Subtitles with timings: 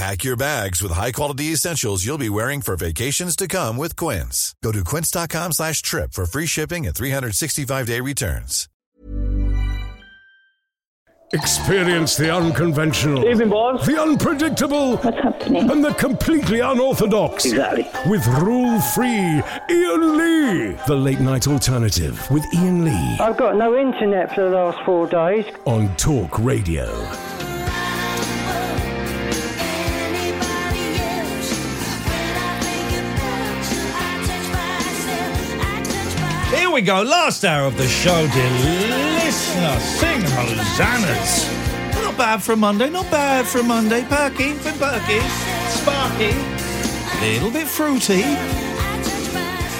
[0.00, 4.54] Pack your bags with high-quality essentials you'll be wearing for vacations to come with Quince.
[4.64, 8.66] Go to quince.com slash trip for free shipping and 365-day returns.
[11.34, 13.84] Experience the unconventional, Evening, boss.
[13.86, 15.70] the unpredictable, What's happening?
[15.70, 17.44] and the completely unorthodox.
[17.44, 17.86] Exactly.
[18.10, 20.76] With rule-free Iain Lee.
[20.86, 25.06] The Late Night Alternative with Iain Lee I've got no internet for the last four
[25.06, 25.44] days.
[25.66, 26.86] on Talk Radio.
[36.70, 38.50] Here we go, last hour of the show, dear
[39.24, 39.80] listener.
[39.80, 41.50] Sing hosannas.
[42.00, 44.04] Not bad for a Monday, not bad for a Monday.
[44.04, 45.18] Perky, bit perky,
[45.66, 46.32] sparky,
[47.26, 48.22] little bit fruity.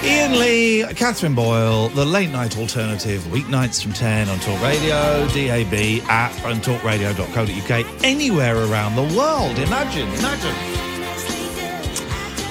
[0.02, 6.02] Iain Lee, Catherine Boyle, the late night alternative, weeknights from 10 on Talk Radio, DAB,
[6.08, 9.56] app, and talkradio.co.uk, anywhere around the world.
[9.60, 10.79] Imagine, imagine.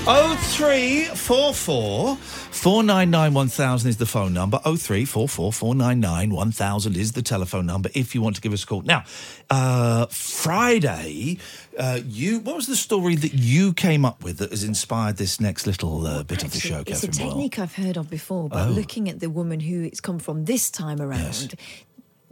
[0.09, 4.57] 0344 499 1000 is the phone number.
[4.63, 8.81] 0344 499 1000 is the telephone number if you want to give us a call.
[8.81, 9.03] Now,
[9.51, 11.37] uh, Friday,
[11.77, 15.39] uh, you what was the story that you came up with that has inspired this
[15.39, 18.49] next little uh, bit of the show, It's a Catherine technique I've heard of before,
[18.49, 18.71] but Oh.
[18.71, 21.53] looking at the woman who it's come from this time around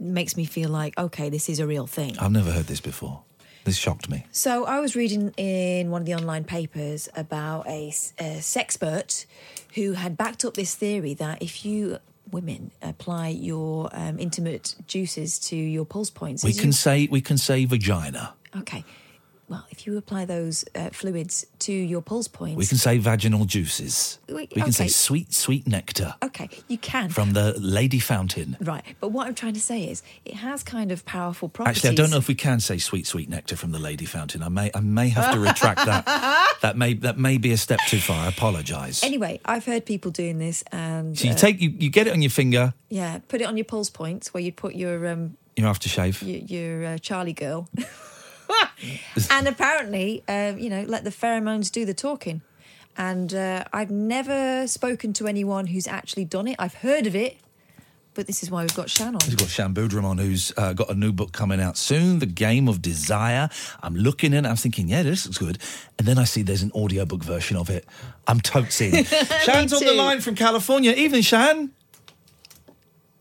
[0.00, 2.18] makes me feel like, okay, this is a real thing.
[2.18, 3.22] I've never heard this before.
[3.68, 4.24] This shocked me.
[4.32, 9.26] So I was reading in one of the online papers about a sexpert
[9.74, 11.98] who had backed up this theory that if you
[12.30, 17.20] women apply your um, intimate juices to your pulse points, We can you- say we
[17.20, 18.32] can say vagina.
[18.56, 18.86] okay.
[19.48, 23.46] Well, if you apply those uh, fluids to your pulse points, We can say vaginal
[23.46, 24.18] juices.
[24.28, 28.56] We- We can say sweet, sweet nectar okay, you can from the lady fountain.
[28.60, 31.78] Right, but what I'm trying to say is, it has kind of powerful properties.
[31.84, 34.42] Actually, I don't know if we can say sweet, sweet nectar from the lady fountain.
[34.42, 36.04] I may, I may have to retract that.
[36.60, 38.26] That may, that may be a step too far.
[38.26, 39.04] I apologise.
[39.04, 42.12] Anyway, I've heard people doing this, and So you uh, take, you, you get it
[42.12, 45.36] on your finger, yeah, put it on your pulse points where you'd put your um
[45.56, 46.20] your aftershave.
[46.26, 46.38] your,
[46.80, 47.68] your uh, Charlie girl,
[49.30, 52.42] and apparently, um, you know, let the pheromones do the talking.
[52.96, 56.56] And uh, I've never spoken to anyone who's actually done it.
[56.58, 57.36] I've heard of it,
[58.14, 59.20] but this is why we've got Shan on.
[59.28, 62.26] We've got Shan Boodram on, who's uh, got a new book coming out soon, The
[62.26, 63.48] Game of Desire.
[63.80, 65.58] I'm looking it, I'm thinking, yeah, this looks good.
[65.98, 67.86] And then I see there's an audiobook version of it.
[68.26, 69.04] I'm totes in.
[69.44, 70.92] Shan's on the line from California.
[70.92, 71.70] Evening, Shan.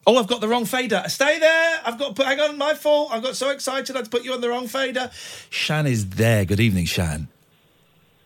[0.10, 1.04] Oh, I've got the wrong fader.
[1.08, 1.80] Stay there.
[1.84, 3.10] I've got hang on, my fault.
[3.12, 5.12] I got so excited I had to put you on the wrong fader.
[5.50, 6.46] Shan is there.
[6.46, 7.28] Good evening, Shan.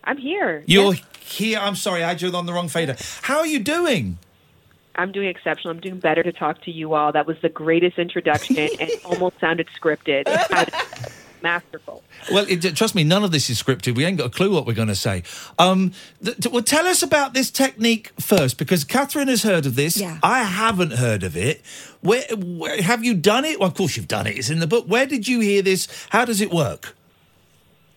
[0.04, 0.64] I'm here.
[0.68, 1.60] You're Yes, here.
[1.60, 2.96] I'm sorry, I had you on the wrong fader.
[3.24, 4.20] How are you doing?
[4.96, 5.72] I'm doing exceptional.
[5.74, 7.12] I'm doing better to talk to you all.
[7.12, 10.26] That was the greatest introduction and it almost sounded scripted.
[11.42, 12.04] It had- masterful.
[12.32, 13.96] Well, it, trust me, none of this is scripted.
[13.96, 15.24] We ain't got a clue what we're going to say.
[15.58, 15.92] Um,
[16.24, 19.98] th- t- well, tell us about this technique first, because Catherine has heard of this.
[19.98, 20.20] Yeah.
[20.24, 21.62] I haven't heard of it.
[22.02, 23.60] Where, where have you done it?
[23.60, 24.38] Well, of course you've done it.
[24.38, 24.86] It's in the book.
[24.88, 25.88] Where did you hear this?
[26.10, 26.96] How does it work?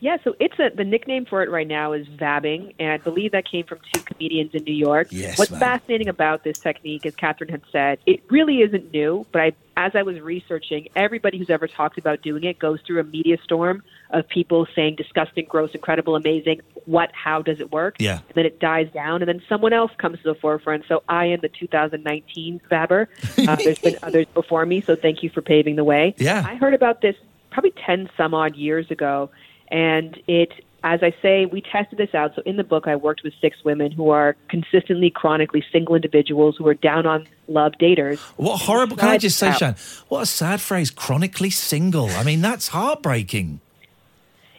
[0.04, 3.32] Yeah, so it's a the nickname for it right now is vabbing, and I believe
[3.32, 5.08] that came from two comedians in New York.
[5.08, 9.24] Yes, What's fascinating about this technique, as Catherine had said, it really isn't new.
[9.32, 13.00] But I, as I was researching, everybody who's ever talked about doing it goes through
[13.00, 16.60] a media storm of people saying disgusting, gross, incredible, amazing.
[16.84, 17.10] What?
[17.14, 17.96] How does it work?
[17.98, 18.18] Yeah.
[18.18, 20.84] And then it dies down, and then someone else comes to the forefront.
[20.86, 23.06] So I am the 2019 vabber.
[23.44, 26.14] Uh, there's been others before me, so thank you for paving the way.
[26.18, 26.44] Yeah.
[26.46, 27.14] I heard about this
[27.54, 29.30] probably 10 some odd years ago.
[29.68, 30.52] And it,
[30.82, 32.34] as I say, we tested this out.
[32.36, 36.56] So in the book, I worked with six women who are consistently, chronically single individuals
[36.58, 38.18] who are down on love daters.
[38.36, 39.58] What horrible, can I just say, out.
[39.58, 39.76] Shan,
[40.08, 42.08] what a sad phrase, chronically single.
[42.10, 43.60] I mean, that's heartbreaking.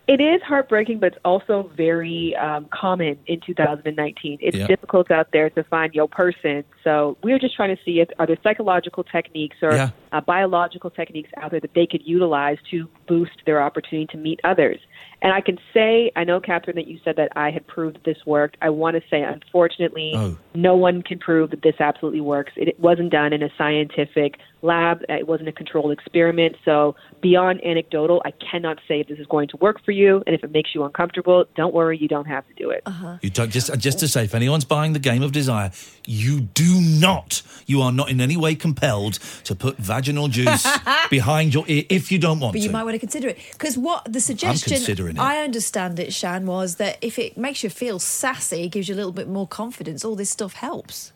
[0.07, 4.38] It is heartbreaking, but it's also very um, common in 2019.
[4.40, 4.68] It's Yeah.
[4.68, 6.63] difficult out there to find your person.
[6.84, 9.90] So we're just trying to see if are there psychological techniques or Yeah.
[10.16, 14.40] Uh, biological techniques out there that they could utilize to boost their opportunity to meet
[14.46, 14.80] others.
[15.22, 18.18] And I can say, I know, Catherine, that you said that I had proved this
[18.26, 18.58] worked.
[18.62, 20.38] I want to say, unfortunately, Oh.
[20.54, 22.54] no one can prove that this absolutely works.
[22.56, 25.02] It, it wasn't done in a scientific lab.
[25.10, 26.56] Uh, it wasn't a controlled experiment.
[26.64, 30.22] So beyond anecdotal, I cannot say if this is going to work for you.
[30.28, 32.82] And if it makes you uncomfortable, don't worry, you don't have to do it.
[32.86, 33.18] Uh-huh.
[33.22, 35.72] You don't just uh, just to say, if anyone's buying the game of desire,
[36.06, 37.42] you do not.
[37.66, 39.14] You are not in any way compelled
[39.46, 40.68] to put vaginal juice
[41.10, 42.63] behind your ear if you don't want But to.
[42.63, 45.19] But you might want to consider it because what the suggestion considering it.
[45.19, 48.98] I understand it, Shan, was that if it makes you feel sassy, gives you a
[48.98, 51.12] little bit more confidence, all this stuff helps.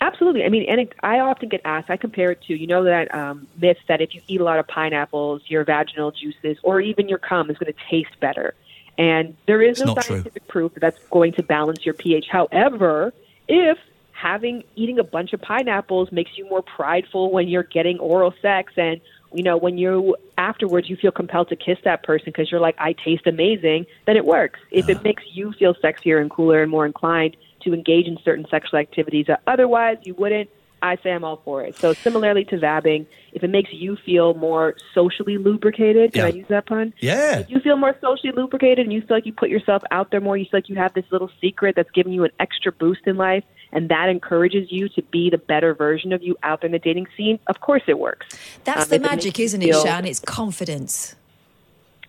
[0.00, 0.44] Absolutely.
[0.44, 1.88] I mean, and it, I often get asked.
[1.88, 4.58] I compare it to you know that um, myth that if you eat a lot
[4.58, 8.54] of pineapples, your vaginal juices or even your cum is going to taste better.
[8.98, 10.16] And there is It's no not true.
[10.16, 12.26] scientific proof that that's going to balance your pH.
[12.28, 13.12] However,
[13.48, 13.78] if
[14.24, 18.72] having eating a bunch of pineapples makes you more prideful when you're getting oral sex
[18.76, 18.98] and
[19.34, 22.74] you know when you afterwards you feel compelled to kiss that person because you're like
[22.78, 24.60] I taste amazing, then it works.
[24.70, 28.46] If it makes you feel sexier and cooler and more inclined to engage in certain
[28.50, 30.48] sexual activities that otherwise you wouldn't,
[30.84, 31.76] I say I'm all for it.
[31.78, 36.26] So similarly to vabbing, if it makes you feel more socially lubricated, can Yeah.
[36.26, 36.92] I use that pun?
[37.00, 37.38] Yeah.
[37.38, 40.20] If you feel more socially lubricated and you feel like you put yourself out there
[40.20, 43.00] more, you feel like you have this little secret that's giving you an extra boost
[43.06, 46.66] in life, and that encourages you to be the better version of you out there
[46.68, 48.26] in the dating scene, of course it works.
[48.64, 50.04] That's Um, the if magic, makes you isn't it, feel- Shan?
[50.04, 51.16] It's confidence.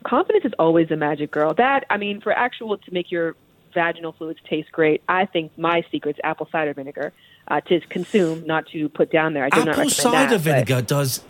[0.04, 1.54] confidence is always the magic girl.
[1.54, 3.36] That I mean, for actual to make your
[3.74, 7.12] vaginal fluids taste great, I think my secret's apple cider vinegar
[7.48, 9.46] uh, to consume, not to put down there.
[9.46, 11.22] I do not Apple recommend cider that, but- vinegar does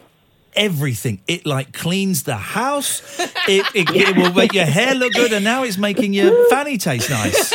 [0.56, 1.21] everything.
[1.27, 3.01] It like cleans the house.
[3.47, 6.79] It, it, it will make your hair look good, and now it's making your fanny
[6.79, 7.53] taste nice.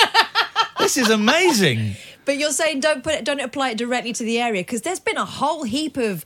[0.78, 1.96] This is amazing.
[2.24, 5.00] But you're saying don't put it, don't apply it directly to the area because there's
[5.00, 6.24] been a whole heap of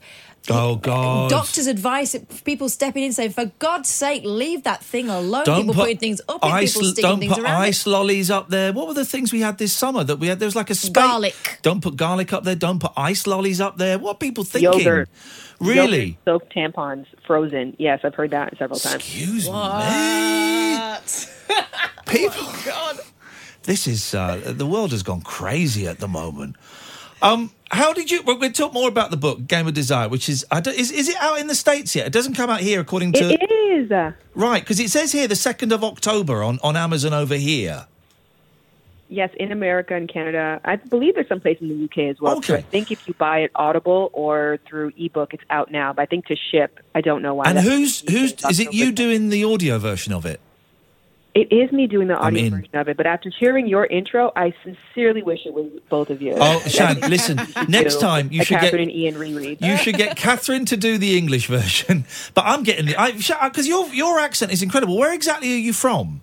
[0.49, 1.29] Oh God!
[1.29, 5.73] doctors' advice, people stepping in saying, "For God's sake, leave that thing alone." Don't people
[5.73, 7.63] put putting things up and ice, people sticking don't things put around.
[7.63, 7.67] it.
[7.67, 8.71] ice lollies up there.
[8.73, 10.39] What were the things we had this summer that we had?
[10.39, 10.91] There was like a space.
[10.91, 11.59] Garlic.
[11.61, 12.55] Don't put garlic up there.
[12.55, 13.97] Don't put ice lollies up there.
[13.97, 14.79] What are people thinking?
[14.79, 15.09] Yogurt.
[15.59, 16.17] Really?
[16.25, 17.75] Yogurt soaked tampons, frozen.
[17.79, 18.95] Yes, I've heard that several times.
[18.95, 19.51] Excuse me.
[22.05, 22.47] People.
[22.65, 22.99] God.
[23.63, 26.55] This is uh, the world has gone crazy at the moment.
[27.25, 28.21] Um, how did you?
[28.21, 30.91] Well, we'll talk more about the book Game of Desire, which is I don't, is
[30.91, 32.05] is it out in the states yet?
[32.05, 33.91] It doesn't come out here according to It is.
[34.35, 37.87] Right because it says here the second of October on on Amazon over here.
[39.09, 40.59] Yes, in America and Canada.
[40.65, 42.37] I believe there's some place in the UK as well.
[42.37, 42.47] Okay.
[42.47, 45.93] So I think if you buy it Audible or through ebook, it's out now.
[45.93, 47.45] But I think to ship, I don't know why.
[47.45, 48.73] And who's who's is it?
[48.73, 50.39] You doing the audio version of it?
[51.35, 52.95] It is me doing the audio version of it.
[52.95, 56.33] But after hearing your intro, I sincerely wish it was both of you.
[56.37, 57.41] Oh, Shan, listen.
[57.67, 59.61] Next time you should get Catherine and Iain reread.
[59.61, 63.93] You should get Catherine to do the English version, but I'm getting the because your
[63.93, 64.97] your accent is incredible.
[64.97, 66.21] Where exactly are you from?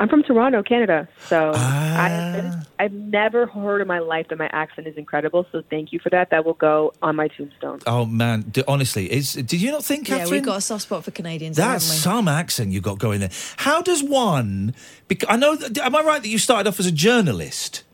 [0.00, 1.06] I'm from Toronto, Canada.
[1.26, 2.64] So Ah.
[2.78, 5.46] I, I've never heard in my life that my accent is incredible.
[5.52, 6.30] So thank you for that.
[6.30, 7.80] That will go on my tombstone.
[7.86, 10.32] Oh man, d- honestly, is did you not think, yeah, Catherine?
[10.32, 13.30] we've got a soft spot for Canadians, that's some accent you got going there.
[13.58, 14.74] How does one?
[15.08, 15.56] Bec- I know.
[15.82, 17.84] Am I right that you started off as a journalist?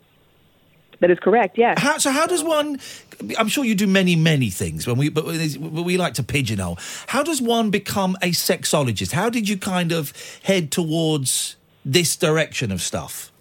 [1.00, 1.58] That is correct.
[1.58, 1.78] Yes.
[1.78, 2.78] How, so how does one?
[3.38, 4.86] I'm sure you do many, many things.
[4.86, 6.78] When we, but we like to pigeonhole.
[7.08, 9.12] How does one become a sexologist?
[9.12, 10.12] How did you kind of
[10.44, 11.56] head towards
[11.86, 13.32] this direction of stuff?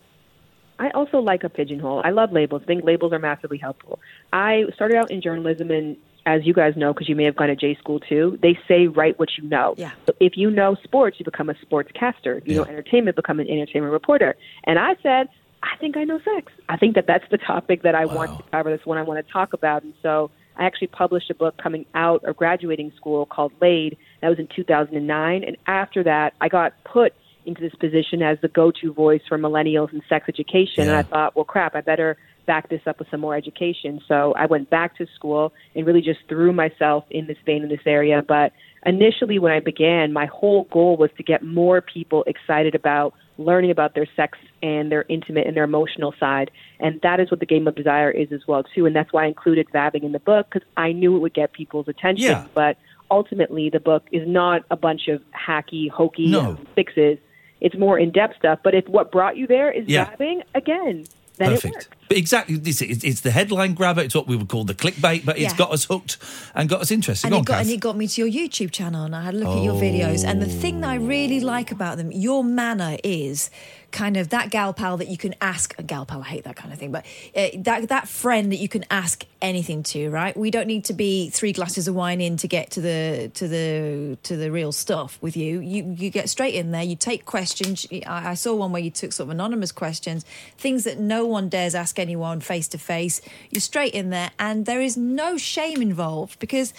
[0.78, 2.02] I also like a pigeonhole.
[2.06, 2.62] I love labels.
[2.64, 4.00] I think labels are massively helpful.
[4.32, 7.48] I started out in journalism, and as you guys know, because you may have gone
[7.48, 9.74] to J school too, they say write what you know.
[9.78, 9.92] Yeah.
[10.06, 12.38] So if you know sports, you become a sportscaster.
[12.38, 12.72] If you know Yeah.
[12.72, 14.36] entertainment, become an entertainment reporter.
[14.66, 15.30] And I said,
[15.64, 16.52] I think I know sex.
[16.70, 18.70] I think that that's the topic that I want to cover.
[18.70, 19.84] That's one I want to talk about.
[19.84, 23.98] And so I actually published a book coming out of graduating school called Laid.
[24.22, 25.44] That was in 2009.
[25.44, 27.14] And after that, I got put
[27.46, 30.88] into this position as the go-to voice for millennials in sex education.
[30.88, 34.02] And I thought, well, crap, I better back this up with some more education.
[34.08, 37.70] So I went back to school and really just threw myself in this vein in
[37.70, 38.24] this area.
[38.28, 38.54] But
[38.86, 43.72] initially, when I began, my whole goal was to get more people excited about learning
[43.72, 46.52] about their sex and their intimate and their emotional side.
[46.80, 48.86] And that is what the Game of Desire is as well, too.
[48.86, 51.52] And that's why I included vabbing in the book because I knew it would get
[51.52, 52.32] people's attention.
[52.32, 52.46] Yeah.
[52.54, 52.78] But
[53.12, 56.58] ultimately, the book is not a bunch of hacky, hokey No.
[56.76, 57.18] fixes.
[57.66, 58.60] It's more in-depth stuff.
[58.64, 60.06] But if what brought you there is Yeah.
[60.06, 61.06] vabbing, again,
[61.38, 61.74] then it Perfect.
[61.76, 61.88] works.
[62.08, 64.02] But exactly, it's, it's, it's the headline grabber.
[64.02, 65.58] It's what we would call the clickbait, but it's Yeah.
[65.58, 66.18] got us hooked
[66.54, 67.28] and got us interested.
[67.28, 67.62] And Go it, on, got, Kath.
[67.64, 69.76] and it got me to your YouTube channel, and I had a look at your
[69.76, 70.24] videos.
[70.24, 73.50] And the thing that I really like about them, your manner is
[73.92, 76.20] kind of that gal pal that you can ask a gal pal.
[76.22, 79.26] I hate that kind of thing, but uh, that that friend that you can ask
[79.42, 80.10] anything to.
[80.10, 80.36] Right?
[80.36, 83.48] We don't need to be three glasses of wine in to get to the to
[83.48, 85.60] the to the real stuff with you.
[85.62, 86.84] You you get straight in there.
[86.84, 87.88] You take questions.
[88.06, 90.26] I, I saw one where you took sort of anonymous questions,
[90.58, 93.22] things that no one dares ask anyone face to face.
[93.50, 96.74] You're straight in there, and there is no shame involved because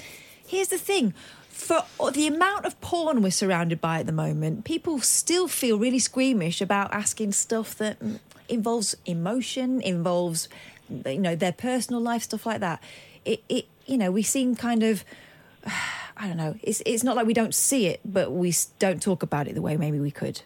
[0.47, 1.15] here's the thing.
[1.49, 5.99] For the amount of porn we're surrounded by at the moment, people still feel really
[5.99, 8.19] squeamish about asking stuff that mm,
[8.49, 10.49] involves emotion, involves
[10.89, 12.83] you know their personal life, stuff like that.
[13.25, 15.05] It, it you know, we seem kind of
[16.17, 16.57] I don't know.
[16.63, 19.63] It's it's not like we don't see it, but we don't talk about it the
[19.63, 20.43] way maybe we could.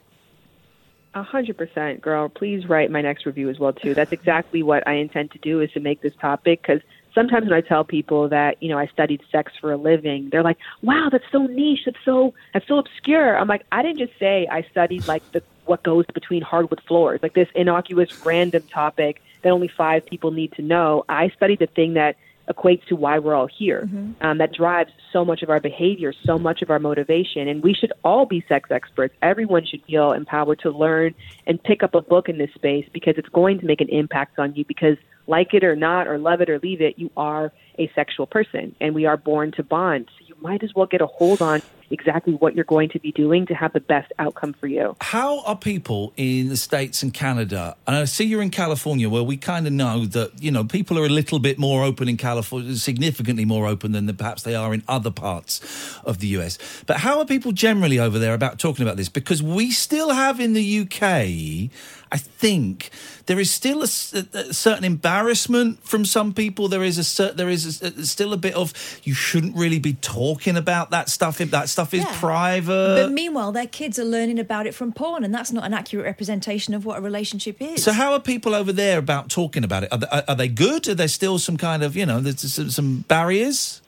[1.12, 2.28] A hundred percent, girl.
[2.28, 3.94] Please write my next review as well too.
[3.96, 6.80] That's exactly what I intend to do is to make this topic because
[7.12, 10.44] sometimes when I tell people that you know I studied sex for a living, they're
[10.44, 11.80] like, "Wow, that's so niche.
[11.84, 15.42] That's so that's so obscure." I'm like, I didn't just say I studied like the
[15.64, 20.52] what goes between hardwood floors, like this innocuous random topic that only five people need
[20.52, 21.04] to know.
[21.08, 22.14] I studied the thing that
[22.50, 23.88] equates to why we're all here.
[24.20, 27.48] Um, that drives so much of our behavior, so much of our motivation.
[27.48, 29.14] And we should all be sex experts.
[29.22, 31.14] Everyone should feel empowered to learn
[31.46, 34.38] and pick up a book in this space because it's going to make an impact
[34.38, 37.52] on you because like it or not, or love it or leave it, you are
[37.78, 40.08] a sexual person and we are born to bond.
[40.18, 43.12] So you might as well get a hold on exactly what you're going to be
[43.12, 44.96] doing to have the best outcome for you.
[45.00, 47.76] How are people in the States and Canada?
[47.86, 50.98] And I see you're in California, where we kind of know that, you know, people
[50.98, 54.72] are a little bit more open in California, significantly more open than perhaps they are
[54.72, 55.60] in other parts
[56.04, 56.58] of the US.
[56.86, 59.08] But how are people generally over there about talking about this?
[59.08, 61.70] Because we still have in the UK,
[62.12, 62.90] I think,
[63.26, 66.66] there is still a certain embarrassment from some people.
[66.66, 68.72] There is a there is a, still a bit of
[69.04, 72.20] you shouldn't really be talking about that stuff if that stuff is Yeah.
[72.20, 73.02] private.
[73.02, 76.04] but meanwhile, their kids are learning about it from porn, and that's not an accurate
[76.06, 77.82] representation of what a relationship is.
[77.82, 79.88] So how are people over there about talking about it?
[79.92, 80.86] Are they, are- are they good?
[80.88, 83.80] Are there still some kind of you know there's some, some barriers?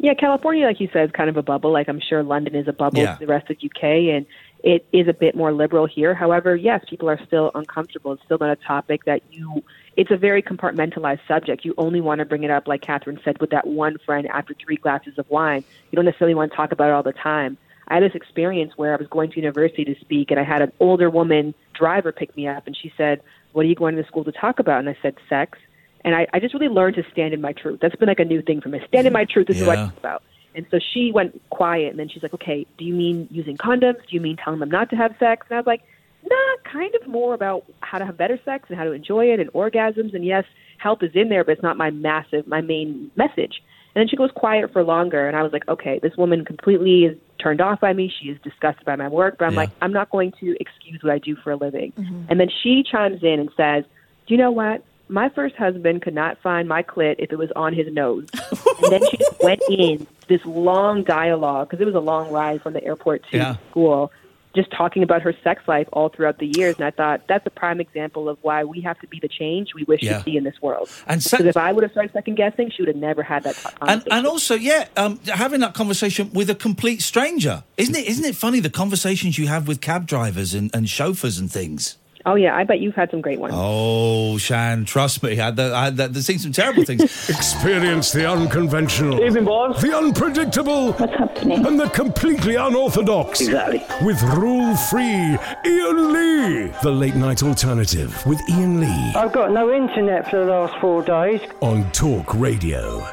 [0.00, 1.72] Yeah, California, like you said, is kind of a bubble.
[1.72, 3.14] Like I'm sure London is a bubble Yeah.
[3.14, 4.26] to the rest of the UK, and
[4.62, 6.14] it is a bit more liberal here.
[6.14, 8.12] However, yes, people are still uncomfortable.
[8.12, 9.62] It's still not a topic that you.
[9.98, 11.64] It's a very compartmentalized subject.
[11.64, 14.54] You only want to bring it up, like Catherine said, with that one friend after
[14.54, 15.64] three glasses of wine.
[15.90, 17.58] You don't necessarily want to talk about it all the time.
[17.88, 20.62] I had this experience where I was going to university to speak, and I had
[20.62, 23.20] an older woman driver pick me up, and she said,
[23.54, 25.58] "What are you going to school to talk about?" And I said, "Sex."
[26.04, 27.80] And I, I just really learned to stand in my truth.
[27.82, 28.80] That's been like a new thing for me.
[28.86, 29.48] Stand in my truth.
[29.48, 29.86] This is what I Yeah.
[29.88, 30.22] talk about.
[30.54, 33.96] And so she went quiet, and then she's like, "Okay, do you mean using condoms?
[34.08, 35.82] Do you mean telling them not to have sex?" And I was like,
[36.24, 39.40] "Nah, kind of more about how to have better sex and how to enjoy it
[39.40, 40.14] and orgasms.
[40.14, 40.44] And yes,
[40.78, 43.62] help is in there, but it's not my massive, my main message."
[43.94, 47.04] And then she goes quiet for longer, and I was like, "Okay, this woman completely
[47.06, 48.08] is turned off by me.
[48.20, 49.60] She is disgusted by my work." But I'm Yeah.
[49.60, 52.22] like, "I'm not going to excuse what I do for a living." Mm-hmm.
[52.28, 53.84] And then she chimes in and says,
[54.26, 57.50] "Do you know what?" My first husband could not find my clit if it was
[57.56, 58.26] on his nose.
[58.82, 62.60] and then she just went in this long dialogue because it was a long ride
[62.60, 63.56] from the airport to Yeah.
[63.70, 64.12] school,
[64.58, 66.74] just talking about her sex life all throughout the years.
[66.76, 69.66] And I thought that's a prime example of why we have to be the change
[69.74, 70.18] we wish Yeah.
[70.18, 70.86] to see in this world.
[71.06, 73.44] And se- Because if I would have started second guessing, she would have never had
[73.44, 78.06] that And and also yeah, um, having that conversation with a complete stranger, isn't it?
[78.12, 81.96] Isn't it funny the conversations you have with cab drivers and, and chauffeurs and things?
[82.30, 83.54] Oh yeah, I bet you've had some great ones.
[83.56, 87.00] Oh, Shan, trust me, I had, the, I had seen some terrible things.
[87.30, 89.80] Experience the unconventional, Evening, boss.
[89.80, 91.64] the unpredictable, What's happening?
[91.64, 93.40] and the completely unorthodox.
[93.40, 93.82] Exactly.
[94.04, 96.72] With rule free Iain Lee.
[96.82, 101.02] The late night alternative with Iain Lee I've got no internet for the last four
[101.02, 101.40] days.
[101.62, 103.06] on Talk Radio.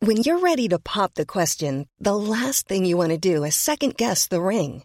[0.00, 3.56] When you're ready to pop the question, the last thing you want to do is
[3.56, 4.84] second guess the ring.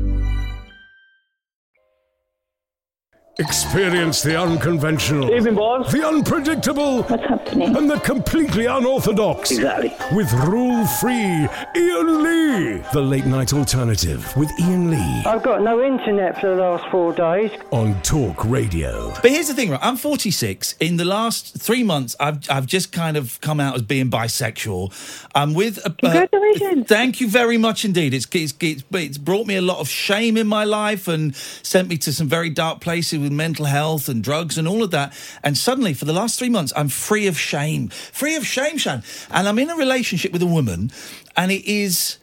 [3.45, 5.91] Experience the unconventional, Evening, boys.
[5.91, 7.75] the unpredictable, What's happening?
[7.75, 9.49] and the completely unorthodox.
[9.49, 9.91] Exactly.
[10.15, 12.83] With rule free Iain Lee.
[12.93, 17.13] The late night alternative with Iain Lee I've got no internet for the last four
[17.13, 17.49] days.
[17.71, 19.11] on Talk Radio.
[19.23, 19.79] But here's the thing, right?
[19.81, 20.75] I'm 46.
[20.79, 24.93] In the last three months, I've I've just kind of come out as being bisexual.
[25.33, 25.79] I'm with.
[25.79, 26.87] A, uh, Congratulations.
[26.87, 28.13] thank you very much indeed.
[28.13, 31.89] It's, it's it's it's brought me a lot of shame in my life and sent
[31.89, 35.13] me to some very dark places with mental health and drugs and all of that.
[35.43, 39.03] And suddenly, for the last three months, I'm free of shame, free of shame, Shan.
[39.29, 40.91] And I'm in a relationship with a woman,
[41.35, 42.17] and it is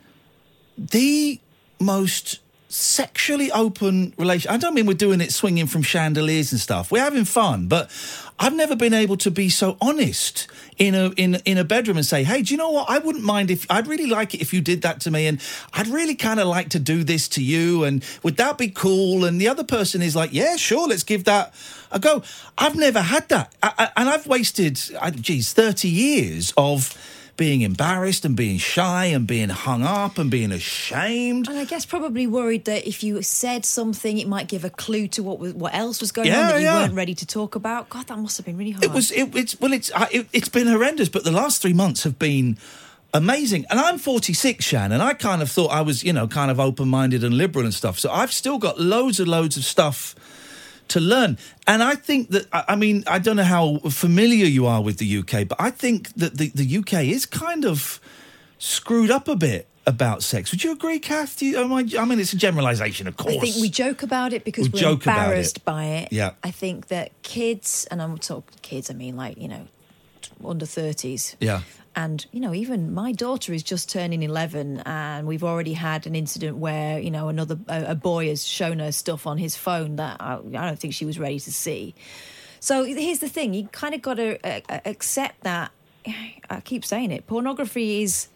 [0.77, 1.41] the
[1.81, 4.50] most sexually open relation.
[4.50, 6.93] I don't mean we're doing it swinging from chandeliers and stuff.
[6.93, 7.91] We're having fun, but
[8.40, 12.07] I've never been able to be so honest in a in in a bedroom and
[12.07, 12.88] say, "Hey, do you know what?
[12.88, 15.40] I wouldn't mind if I'd really like it if you did that to me, and
[15.75, 19.25] I'd really kind of like to do this to you, and would that be cool?"
[19.25, 21.52] And the other person is like, "Yeah, sure, let's give that
[21.90, 22.23] a go."
[22.57, 26.97] I've never had that, I, I, and I've wasted, I, geez, thirty years of
[27.38, 31.49] being embarrassed and being shy and being hung up and being ashamed.
[31.49, 35.07] And I guess probably worried that if you said something, it might give a clue
[35.09, 36.83] to what was, what else was going Yeah, on that you yeah.
[36.83, 37.88] weren't ready to talk about.
[37.88, 38.85] God, that must have been really hard.
[38.85, 39.12] It was.
[39.12, 39.73] It, it's well.
[39.73, 39.90] It's.
[39.95, 41.09] I, it, it's been horrendous.
[41.09, 42.59] But the last three months have been
[43.14, 43.66] amazing.
[43.71, 46.59] And I'm 46, Shan, and I kind of thought I was, you know, kind of
[46.61, 47.99] open-minded and liberal and stuff.
[48.00, 50.14] So I've still got loads and loads of stuff
[50.88, 51.38] to learn.
[51.66, 52.47] And I think that.
[52.52, 56.12] I mean, I don't know how familiar you are with the UK, but I think
[56.14, 58.00] that the the UK is kind of
[58.59, 60.50] screwed up a bit about sex.
[60.50, 61.38] Would you agree, Kath?
[61.38, 63.37] Do you, I, I mean, it's a generalisation, of course.
[63.37, 65.64] I think we joke about it because We are embarrassed it.
[65.64, 66.12] by it.
[66.12, 66.33] Yeah.
[66.45, 69.67] I think that kids, and I'm talking kids, I mean like, you know,
[70.45, 71.37] under 30s.
[71.41, 71.61] Yeah.
[71.97, 76.15] And, you know, even my daughter is just turning 11, and we've already had an
[76.15, 79.97] incident where, you know, another a, a boy has shown her stuff on his phone
[79.97, 81.95] that I, I don't think she was ready to see.
[82.61, 85.73] So here's the thing you kind of got to uh, uh, accept that.
[86.51, 88.29] I keep saying it pornography is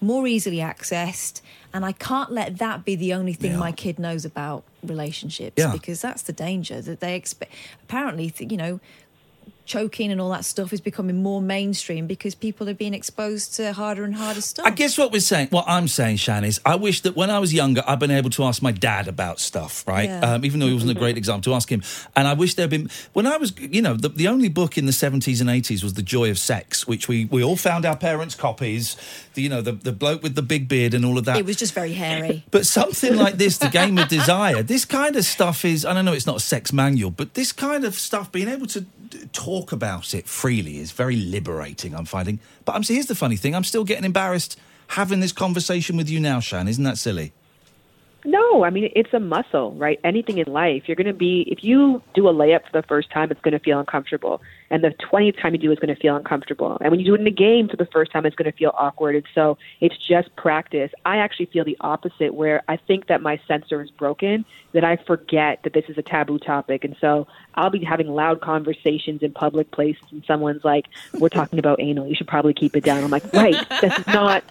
[0.00, 1.40] more easily accessed,
[1.74, 3.58] and I can't let that be the only thing Yeah.
[3.58, 5.72] my kid knows about relationships Yeah.
[5.72, 7.52] because that's the danger that they expect.
[7.82, 8.78] Apparently, th- you know,
[9.68, 13.72] choking and all that stuff is becoming more mainstream because people are being exposed to
[13.72, 14.66] harder and harder stuff.
[14.66, 17.38] I guess what we're saying, what I'm saying, Shan, is I wish that when I
[17.38, 20.08] was younger, I'd been able to ask my dad about stuff, right?
[20.08, 20.20] Yeah.
[20.20, 21.82] Um, even though he wasn't a great example to ask him.
[22.16, 24.86] And I wish there'd been, when I was, you know, the, the only book in
[24.86, 27.96] the 70s and 80s was The Joy of Sex, which we, we all found our
[27.96, 28.96] parents' copies,
[29.34, 31.36] the, you know, the, the bloke with the big beard and all of that.
[31.36, 32.44] it was just very hairy.
[32.50, 36.04] But something like this, the game of desire, this kind of stuff is, I don't
[36.04, 38.86] know, it's not a sex manual, but this kind of stuff, being able to
[39.32, 42.40] talk about it freely is very liberating, I'm finding.
[42.64, 46.08] But um, I'm, here's the funny thing I'm still getting embarrassed having this conversation with
[46.08, 46.68] you now, Shan.
[46.68, 47.32] Isn't that silly?
[48.24, 50.00] No, I mean it's a muscle, right?
[50.02, 53.10] Anything in life, you're going to be if you do a layup for the first
[53.10, 56.00] time, it's going to feel uncomfortable, and the twentieth time you do, it's going to
[56.00, 56.78] feel uncomfortable.
[56.80, 58.56] And when you do it in a game for the first time, it's going to
[58.56, 59.14] feel awkward.
[59.14, 60.90] And so it's just practice.
[61.04, 64.96] I actually feel the opposite, where I think that my sensor is broken, that I
[64.96, 69.32] forget that this is a taboo topic, and so I'll be having loud conversations in
[69.32, 72.06] public places, and someone's like, "We're talking about anal.
[72.06, 74.44] You should probably keep it down." I'm like, "Right, this is not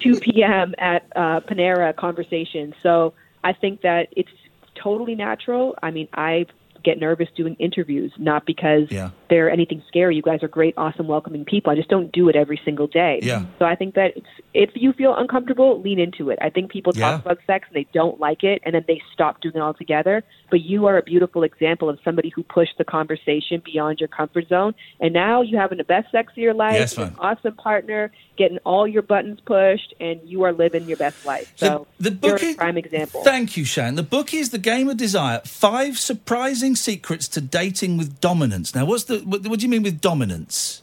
[0.00, 0.74] 2 p.m.
[0.78, 3.12] at uh, Panera conversation." So
[3.44, 4.30] I think that it's
[4.74, 5.76] totally natural.
[5.82, 6.46] I mean, I
[6.88, 9.10] get nervous doing interviews, not because Yeah.
[9.30, 10.16] they're anything scary.
[10.16, 11.70] You guys are great, awesome, welcoming people.
[11.72, 13.20] I just don't do it every single day.
[13.22, 13.42] Yeah.
[13.58, 16.38] So I think that it's, if you feel uncomfortable, lean into it.
[16.40, 17.12] I think people Yeah.
[17.12, 20.16] talk about sex and they don't like it, and then they stop doing it altogether.
[20.50, 24.48] But you are a beautiful example of somebody who pushed the conversation beyond your comfort
[24.48, 28.58] zone, and now you're having the best sex of your life, an awesome partner, getting
[28.64, 31.52] all your buttons pushed, and you are living your best life.
[31.56, 33.22] So the, the book you're is, prime example.
[33.24, 33.96] Thank you, Shan.
[33.96, 38.74] The book is The Game of Desire Five Surprising Secrets to Dating with Dominance.
[38.74, 40.82] Now, what's the, what, what do you mean with dominance?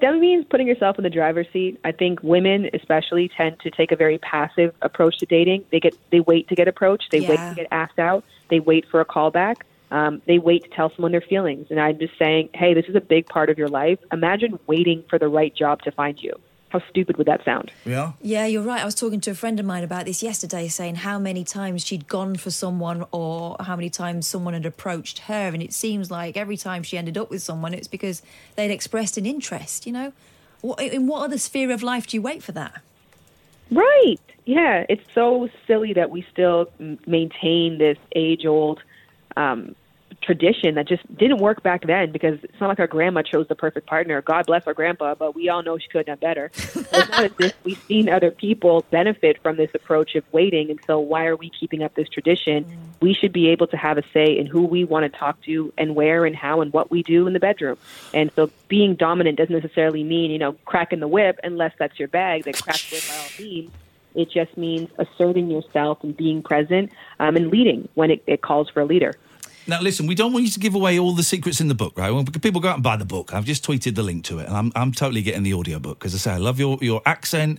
[0.00, 1.80] That means putting yourself in the driver's seat.
[1.84, 5.64] I think women, especially, tend to take a very passive approach to dating.
[5.72, 7.10] They get they wait to get approached.
[7.10, 8.22] They wait to get asked out.
[8.50, 9.56] They wait for a callback.
[9.90, 11.68] Um, they wait to tell someone their feelings.
[11.70, 13.98] And I'm just saying, hey, this is a big part of your life.
[14.12, 16.34] Imagine waiting for the right job to find you.
[16.70, 17.70] How stupid would that sound?
[17.84, 18.12] Yeah.
[18.20, 18.82] Yeah, you're right.
[18.82, 21.84] I was talking to a friend of mine about this yesterday, saying how many times
[21.84, 25.48] she'd gone for someone or how many times someone had approached her.
[25.48, 28.20] And it seems like every time she ended up with someone, it's because
[28.56, 30.12] they'd expressed an interest, you know?
[30.80, 32.82] In what other sphere of life do you wait for that?
[33.70, 34.20] Right.
[34.44, 34.86] Yeah.
[34.88, 36.68] It's so silly that we still
[37.06, 38.82] maintain this age old
[39.36, 39.76] um,
[40.26, 43.54] tradition that just didn't work back then because it's not like our grandma chose the
[43.54, 44.20] perfect partner.
[44.20, 46.50] God bless our grandpa, but we all know she could have done better.
[46.54, 50.80] it's not as if we've seen other people benefit from this approach of waiting, and
[50.86, 52.66] so why are we keeping up this tradition?
[53.00, 55.72] We should be able to have a say in who we want to talk to
[55.78, 57.78] and where and how and what we do in the bedroom.
[58.12, 62.08] And so being dominant doesn't necessarily mean, you know, cracking the whip unless that's your
[62.08, 63.70] bag, then crack the whip by all means.
[64.16, 68.70] It just means asserting yourself and being present um, and leading when it, it calls
[68.70, 69.14] for a leader.
[69.68, 71.98] Now, listen, we don't want you to give away all the secrets in the book,
[71.98, 72.12] right?
[72.12, 73.34] Well, people go out and buy the book.
[73.34, 76.14] I've just tweeted the link to it, and I'm, I'm totally getting the audiobook because
[76.14, 77.58] I say I love your, your accent,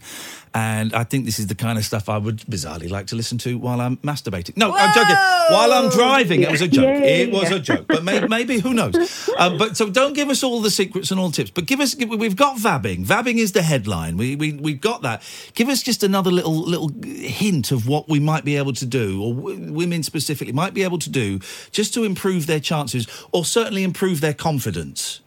[0.54, 3.38] and I think this is the kind of stuff I would bizarrely like to listen
[3.40, 4.56] to while I'm masturbating.
[4.56, 5.16] No, I'm joking.
[5.16, 6.86] While I'm driving, it was a joke.
[7.04, 8.96] It was a joke, but maybe, maybe who knows?
[9.38, 11.80] Um, but so don't give us all the secrets and all the tips, but give
[11.80, 11.96] us.
[11.96, 13.06] We've got vabbing.
[13.06, 14.18] Vabbing is the headline.
[14.18, 15.22] We we we've got that.
[15.54, 19.22] Give us just another little little hint of what we might be able to do,
[19.22, 21.40] or w- women specifically might be able to do,
[21.72, 25.22] just to improve their chances, or certainly improve their confidence.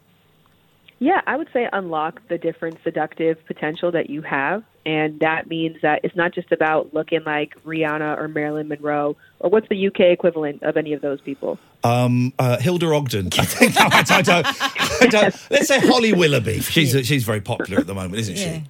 [1.00, 4.62] Yeah, I would say unlock the different seductive potential that you have.
[4.84, 9.50] And that means that it's not just about looking like Rihanna or Marilyn Monroe or
[9.50, 11.58] what's the UK equivalent of any of those people.
[11.84, 13.28] Um, uh, Hilda Ogden.
[13.38, 13.74] I think.
[13.74, 14.46] No, I, I don't,
[15.02, 16.60] I don't, let's say Holly Willoughby.
[16.60, 18.64] She's she's very popular at the moment, isn't she?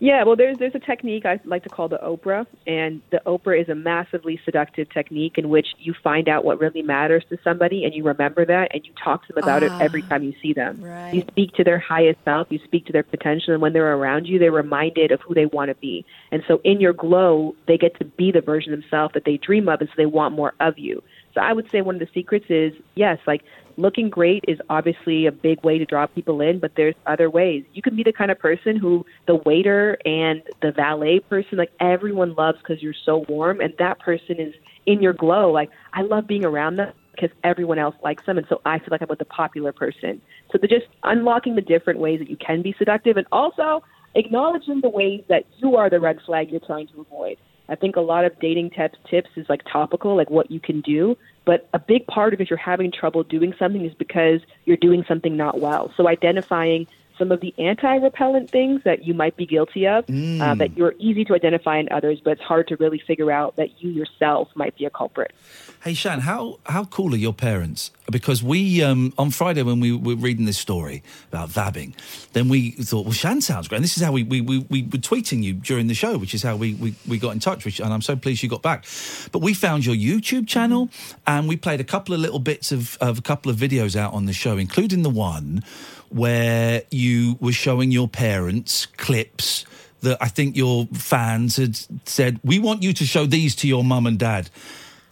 [0.00, 3.60] Yeah, well, there's there's a technique I like to call the Oprah, and the Oprah
[3.60, 7.84] is a massively seductive technique in which you find out what really matters to somebody,
[7.84, 10.34] and you remember that, and you talk to them about it every ah, time you
[10.40, 10.80] see them.
[10.80, 11.14] Right.
[11.14, 14.26] You speak to their highest self, you speak to their potential, and when they're around
[14.26, 16.06] you, they're reminded of who they want to be.
[16.30, 19.36] And so, in your glow, they get to be the version of themselves that they
[19.36, 21.02] dream of, and so they want more of you.
[21.34, 23.42] So, I would say one of the secrets is yes, like
[23.78, 27.64] looking great is obviously a big way to draw people in, but there's other ways.
[27.72, 31.70] You can be the kind of person who the waiter and the valet person, like
[31.80, 34.52] everyone loves because you're so warm, and that person is
[34.86, 35.50] in your glow.
[35.50, 38.88] Like I love being around them because everyone else likes them, and so I feel
[38.90, 40.20] like I'm with the popular person.
[40.50, 43.82] So they're just unlocking the different ways that you can be seductive, and also
[44.14, 47.36] acknowledging the ways that you are the red flag you're trying to avoid.
[47.68, 50.80] I think a lot of dating tips tips is like topical, like what you can
[50.80, 51.16] do.
[51.44, 55.04] But a big part of if you're having trouble doing something is because you're doing
[55.06, 55.92] something not well.
[55.96, 56.86] So identifying
[57.18, 61.24] some of the anti-repellent things that you might be guilty of, uh, that you're easy
[61.24, 64.76] to identify in others, but it's hard to really figure out that you yourself might
[64.76, 65.32] be a culprit.
[65.84, 67.92] Hey Shan, how how cool are your parents?
[68.10, 71.94] Because we um, on Friday when we were reading this story about vabbing,
[72.32, 73.76] then we thought, well, Shan sounds great.
[73.76, 76.34] And this is how we we, we, we were tweeting you during the show, which
[76.34, 77.64] is how we, we, we got in touch.
[77.64, 78.86] Which and I'm so pleased you got back.
[79.30, 80.90] But we found your YouTube channel
[81.26, 84.12] and we played a couple of little bits of, of a couple of videos out
[84.14, 85.62] on the show, including the one
[86.10, 87.07] where you
[87.40, 89.64] were showing your parents clips
[90.00, 91.76] that I think your fans had
[92.08, 94.48] said, we want you to show these to your mum and dad.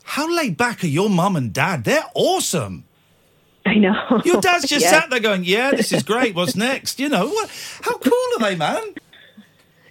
[0.04, 1.82] How laid back are your mum and dad?
[1.84, 2.84] They're awesome.
[3.64, 4.22] I know.
[4.24, 4.90] Your dad's just Yeah.
[5.00, 6.36] sat there going, "Yeah, this is great.
[6.36, 7.50] What's next?" You know what?
[7.82, 8.94] How cool are they, man?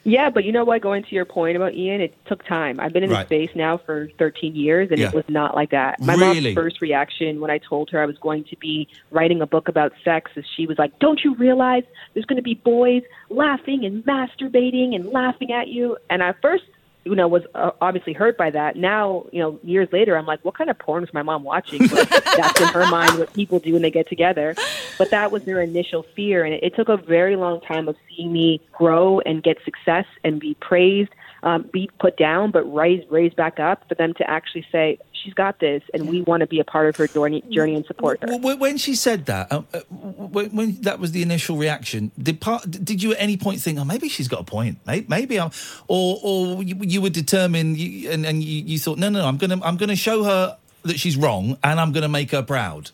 [0.07, 0.81] Yeah, but you know what?
[0.83, 2.79] Going to your point about Iain, it took time.
[2.79, 3.27] I've been in Right.
[3.27, 5.07] this space now for 13 years, and Yeah.
[5.07, 5.99] it was not like that.
[5.99, 6.41] My Really?
[6.41, 9.67] mom's first reaction when I told her I was going to be writing a book
[9.67, 13.83] about sex is she was like, "Don't you realize there's going to be boys laughing
[13.83, 16.65] and masturbating and laughing at you?" And I first,
[17.05, 18.75] you know, was uh, obviously hurt by that.
[18.75, 21.87] Now, you know, years later, I'm like, "What kind of porn is my mom watching?"
[21.87, 24.55] But that's in her mind what people do when they get together.
[24.97, 27.95] But that was their initial fear, and it, it took a very long time of
[28.09, 31.11] seeing me grow and get success and be praised,
[31.45, 35.35] um, be put down, but raised raised back up for them to actually say, "She's
[35.35, 38.19] got this," and we want to be a part of her journey, journey and support
[38.21, 38.37] her.
[38.37, 42.69] When she said that, uh, uh, when, when that was the initial reaction, did part,
[42.69, 44.79] did you at any point think, "Oh, maybe she's got a point"?
[44.87, 45.51] Maybe, maybe I'm,
[45.87, 49.37] or or you, you were determined, and and you, you thought, "No, no, no, I'm
[49.37, 52.89] gonna I'm gonna show her that she's wrong, and I'm gonna make her proud."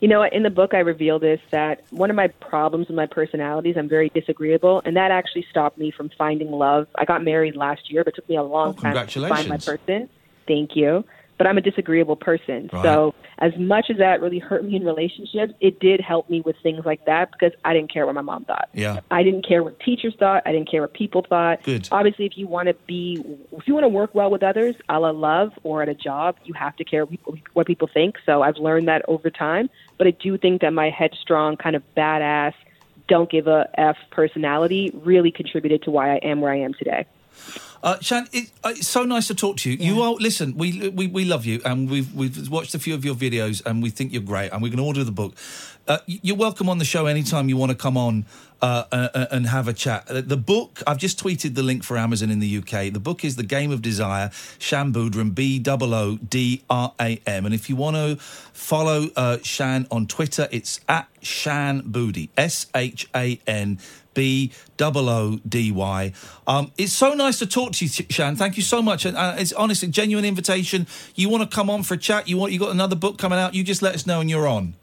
[0.00, 3.06] You know, in the book, I reveal this that one of my problems with my
[3.06, 6.86] personality is I'm very disagreeable, and that actually stopped me from finding love.
[6.96, 9.48] I got married last year, but it took me a long Oh, time to find
[9.48, 10.08] my person.
[10.46, 11.04] Thank you.
[11.38, 12.70] But I'm a disagreeable person.
[12.72, 12.82] Right.
[12.82, 16.56] So, as much as that really hurt me in relationships, it did help me with
[16.62, 18.70] things like that because I didn't care what my mom thought.
[18.72, 19.00] Yeah.
[19.10, 20.42] I didn't care what teachers thought.
[20.46, 21.62] I didn't care what people thought.
[21.62, 21.88] Good.
[21.92, 23.22] Obviously, if you want to be,
[23.52, 26.36] if you want to work well with others, a la love or at a job,
[26.44, 28.16] you have to care what people, what people think.
[28.24, 29.68] So I've learned that over time.
[29.98, 32.54] But I do think that my headstrong, kind of badass,
[33.08, 37.06] don't give a f personality really contributed to why I am where I am today.
[37.82, 39.76] Uh, Shan, it, uh, it's so nice to talk to you.
[39.76, 40.56] You are listen.
[40.56, 43.82] We, we we love you, and we've we've watched a few of your videos, and
[43.82, 45.34] we think you're great, and we're going to order the book.
[45.86, 48.24] Uh, you're welcome on the show anytime you want to come on
[48.62, 50.10] uh, uh, uh, and have a chat.
[50.10, 52.92] Uh, The book I've just tweeted the link for Amazon in the UK.
[52.92, 54.30] The book is The Game of Desire.
[54.58, 57.44] Shan Boodram, B O O D R A M.
[57.46, 62.30] And if you want to follow uh, Shan on Twitter, it's at Shan Boody.
[62.36, 63.78] S H A N.
[64.14, 66.12] B double O D Y.
[66.46, 68.34] Um, it's so nice to talk to you, Shan.
[68.34, 69.04] Thank you so much.
[69.04, 70.86] And uh, it's honestly genuine invitation.
[71.14, 72.26] You want to come on for a chat?
[72.26, 72.52] You want?
[72.52, 73.54] You got another book coming out?
[73.54, 74.74] You just let us know, and you're on.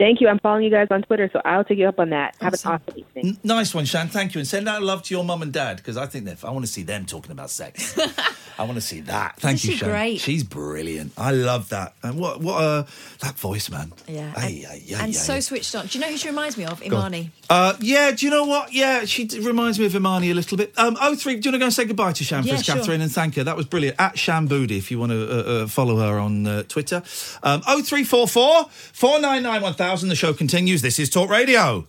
[0.00, 0.28] Thank you.
[0.28, 2.34] I'm following you guys on Twitter, so I'll take you up on that.
[2.40, 3.26] Have an awesome evening.
[3.26, 4.08] N- nice one, Shan.
[4.08, 6.42] Thank you, and send out love to your mum and dad because I think that
[6.42, 7.94] I want to see them talking about sex.
[8.60, 9.36] I want to see that.
[9.36, 9.88] Thank Isn't you, she Shan.
[9.88, 10.20] great?
[10.20, 11.12] She's brilliant.
[11.16, 11.94] I love that.
[12.02, 12.82] And what what uh
[13.20, 13.90] that voice, man.
[14.06, 14.32] Yeah.
[14.36, 15.40] Ay, and ay, ay, and ay, so ay.
[15.40, 15.86] switched on.
[15.86, 16.82] Do you know who she reminds me of?
[16.82, 17.30] Imani.
[17.48, 18.72] Uh, yeah, do you know what?
[18.74, 20.74] Yeah, she d- reminds me of Imani a little bit.
[20.76, 22.66] Um, oh, three, do you want to go and say goodbye to Shan Yeah, first,
[22.66, 22.76] sure.
[22.76, 23.44] Catherine, and thank her?
[23.44, 23.96] That was brilliant.
[23.98, 27.02] At Shan Boody, if you want to uh, uh, follow her on uh, Twitter.
[27.42, 30.08] Um, 0344 499 1000.
[30.10, 30.82] The show continues.
[30.82, 31.86] This is Talk Radio.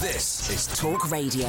[0.00, 1.46] This is Talk Radio.